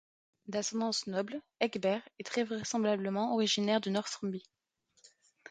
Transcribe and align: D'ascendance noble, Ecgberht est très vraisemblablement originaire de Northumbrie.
D'ascendance 0.47 1.05
noble, 1.05 1.43
Ecgberht 1.59 2.01
est 2.17 2.23
très 2.23 2.43
vraisemblablement 2.43 3.35
originaire 3.35 3.81
de 3.81 3.91
Northumbrie. 3.91 4.49